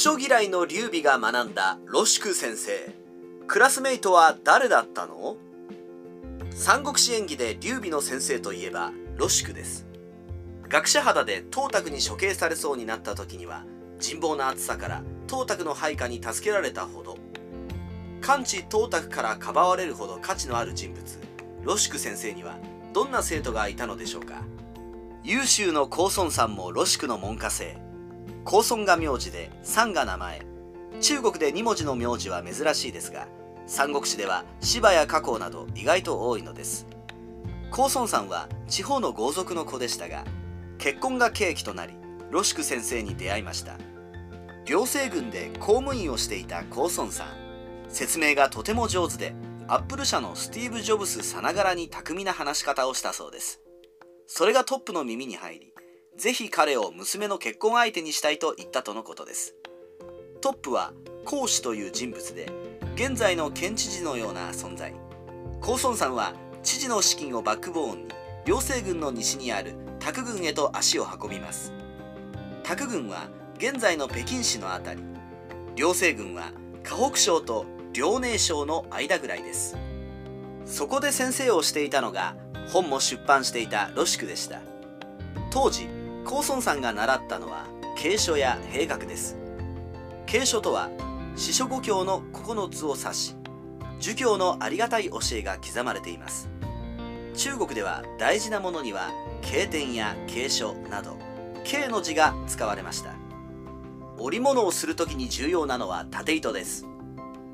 [0.00, 2.94] 書嫌いの劉備が学んだロシク先生。
[3.48, 5.36] クラスメイトは誰だったの？
[6.54, 9.86] 三国志演義で劉備の先生といえばロシクです。
[10.68, 13.64] 学者肌で董卓に処刑されそうになった時には
[13.98, 17.18] 人望な暑さから董卓の配下に助けられたほど
[18.20, 21.02] 完治董卓からかばわれるほど価値のある人物
[21.64, 22.56] ロシク先生には
[22.92, 24.42] どんな生徒がいたのでしょうか？
[25.24, 27.87] 優秀の高孫さんもロシクの門下生。
[28.50, 30.40] 高孫が名字で三が名前。
[31.02, 33.28] 中国で2文字の名字は珍しいですが
[33.66, 36.86] 三国志では芝や加工など意外と多いのです。
[37.70, 40.24] 高孫さんは地方の豪族の子でしたが
[40.78, 41.92] 結婚が契機となり
[42.30, 43.76] ロシク先生に出会いました。
[44.64, 47.26] 両西軍で公務員をしていた高孫さん。
[47.90, 49.34] 説明がとても上手で
[49.66, 53.60] アップル社のスティーブ・ジョブスさながらに巧みな話し方をしたそうです。
[54.26, 55.74] それがトップの耳に入り
[56.18, 59.54] ぜひ彼を娘の結婚相手にしたいと言ったとのことです。
[60.40, 60.92] トップは
[61.24, 62.50] 孔子という人物で
[62.96, 64.92] 現在の県知事のような存在。
[65.60, 66.34] 高孫さんは
[66.64, 68.08] 知事の資金をバックボーンに
[68.44, 71.72] 両西軍の西にある卓軍へと足を運びます。
[72.64, 75.02] 卓軍は現在の北京市の辺り。
[75.76, 76.50] 両西軍は
[76.82, 79.76] 河北省と遼寧省の間ぐらいです。
[80.66, 82.34] そこで先生をしていたのが
[82.72, 84.60] 本も出版していたロシクでした。
[85.52, 85.97] 当時
[86.28, 87.64] 高孫さんが習ったのは
[87.96, 89.38] 継書や兵学です。
[90.26, 90.90] 継書とは
[91.36, 93.36] 四書五経の9つを指し
[93.98, 96.50] 儒教のありがたい教えが刻まれています。
[97.34, 101.16] 中国では大事なものには経典や継書など
[101.64, 103.14] 経の字が使われました。
[104.18, 106.86] 織物をする時に重要なのは縦糸です。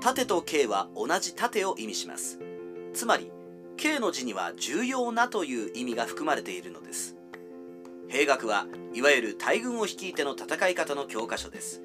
[0.00, 2.38] 縦と経は同じ縦を意味します。
[2.94, 3.32] つまり
[3.76, 7.16] 経の字には重要なという意味が含まれているのです。
[8.10, 11.80] 兵学はいわゆる大軍を率いての戦い方の教科書です。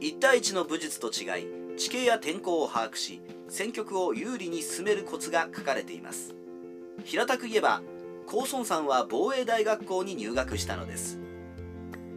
[0.00, 6.34] 1対1の武術と違い地形や天候を把握し戦局を有利に進めるコツが書かれています。
[7.04, 7.80] 平たく言えば
[8.26, 11.20] 高孫さんは防衛大学校に入学したのです。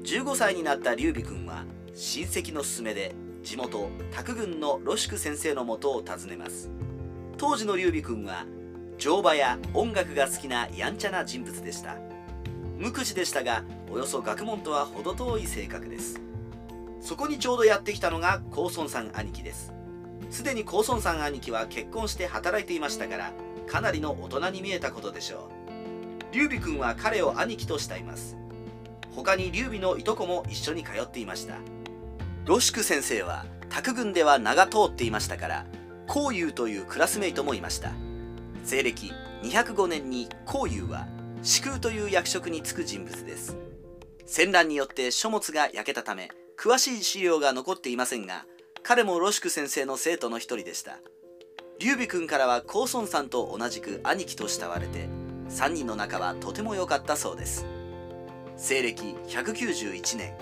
[0.05, 3.13] 15歳になった劉備君は親戚の勧めで
[3.44, 6.71] 地元卓軍のロシク先生のもとを訪ねます。
[7.38, 8.47] 当時の劉備君は
[8.97, 11.97] 乗馬や音楽が好きなやんちゃな人物でした。
[12.81, 16.19] 無口でしたがおよそ学問とは程遠い性格です。
[17.00, 19.72] そこにちょうどやってきたのが高孫さん兄貴です。
[20.31, 23.34] すでに高孫さん兄貴は結婚して働いていましたから
[23.68, 25.52] かなりの大人に見えたことでしょ
[26.31, 26.34] う。
[26.34, 28.36] 劉備君は彼を兄貴と慕います。
[29.16, 31.58] 他に劉備のいとこも一緒に通っていました。
[32.46, 35.66] ロシク先生は卓軍では名が通っていましたから
[36.08, 37.92] 孔融というクラスメイトもいました。
[38.63, 39.12] 西暦
[39.44, 41.06] 205年に孔融は
[41.44, 43.57] 司空という役職に就く人物です。
[44.28, 48.46] 戦乱によって書物が焼けたため詳しい資料が残っていませんが
[48.84, 51.00] 彼もロシク先生の生徒の一人でした。
[51.80, 55.09] 劉備君からは高孫さんと同じく兄貴と慕われて
[55.50, 57.66] 3人の仲はとても良かったそうです。
[58.56, 60.35] 西暦191年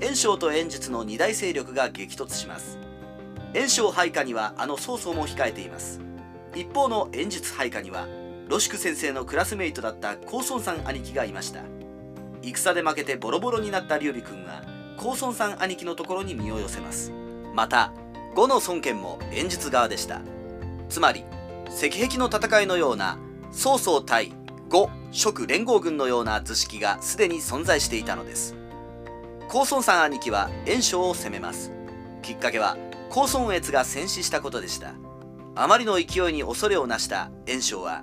[0.00, 2.76] 袁紹と袁術の二大勢力が激突します。
[3.54, 6.00] 袁紹配下にはあの曹操も控えています。
[6.56, 8.08] 一方の袁術配下には
[8.50, 11.60] ロシク先生のクラスメイトだった高孫さん兄貴がいました。
[12.42, 14.64] 戦で負けてボロボロになった劉備君は
[14.96, 17.12] 高孫さん兄貴のところに身を寄せます。
[17.54, 17.92] また
[18.34, 20.20] 呉の孫権も演術側でした。
[20.88, 21.24] つまり
[21.68, 23.18] 石壁の戦いのような
[23.52, 24.32] 曹操対
[24.68, 28.56] 呉蜀連合軍のような図式がすでに存在していたのです。
[29.46, 31.70] 高孫さん兄貴は袁紹を攻めます。
[32.20, 32.76] きっかけは
[33.10, 34.94] 高孫越が戦死したことでした。
[35.54, 38.02] あまりの勢いに恐れをなした袁紹は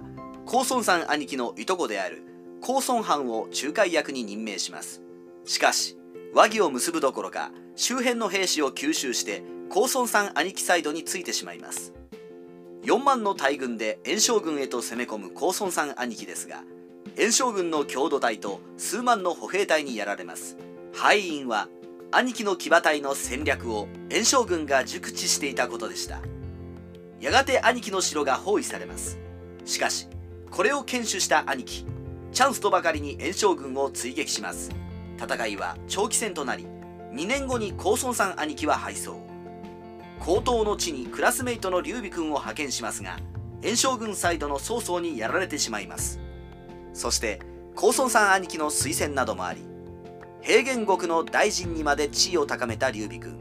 [0.50, 2.24] 高孫さん兄貴のいとこである
[2.62, 5.02] 高孫藩を仲介役に任命します。
[5.44, 5.98] しかし
[6.34, 11.94] 和議を結ぶどころか周辺の兵士を吸収して高孫さん兄貴サイドについてしまいます。
[12.84, 16.64] 4万の大軍で炎将軍へと攻め込む高孫さん兄貴ですが
[17.18, 20.56] 炎将軍の郷土隊と数万の歩兵隊にやられます。
[20.94, 21.68] 敗因は
[22.12, 26.22] 兄貴の騎馬隊の戦略を炎将軍が熟知していたことでした。
[27.20, 29.20] やがて兄貴の城が包囲されます。
[29.66, 30.08] しかし
[30.52, 31.86] これを堅守した兄貴
[32.32, 34.70] チャンスとばかりに炎将軍を追撃します。
[35.18, 36.66] 戦いは長期戦となり
[37.12, 39.12] 2年後に高孫さん兄貴は敗走。
[40.20, 43.18] 高等の地にクラスメイトの劉備君を派遣しますが
[43.64, 46.20] 炎将軍サイドの曹操にやられてしまいます。
[46.94, 47.40] そして
[47.76, 49.62] 高孫さん兄貴の推薦などもあり
[50.42, 53.40] 平原国の大臣にまで地位を高めた劉備君。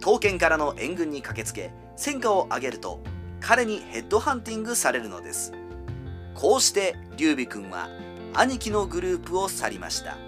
[0.00, 3.00] 刀剣からの援軍に駆けつけ戦果を上げると
[3.40, 5.52] 彼にヘッドハンティングされるのです。
[6.36, 7.88] こうして劉備君は
[8.34, 10.18] 兄貴のグループを去りました。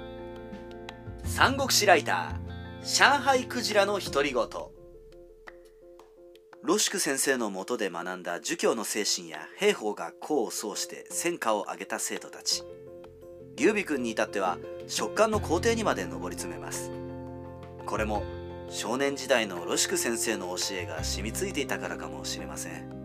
[1.25, 4.47] 三国志ライター上海クジラの独り言。
[6.63, 12.65] ロシュク先生の下で学んだ儒教の精神や兵法が功を奏して戦果を上げた生徒たち。
[13.57, 14.57] 劉備君に至っては
[14.87, 16.91] 食感の皇帝にまで上り詰めます。
[17.85, 18.23] これも
[18.71, 22.98] 少年時代のロシュク先生の教えが染みついていたからかもしれません。